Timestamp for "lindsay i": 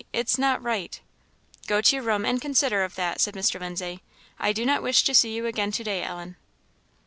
3.59-4.51